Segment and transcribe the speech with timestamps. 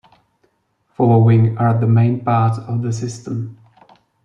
[0.97, 3.59] Following are the main parts of the system.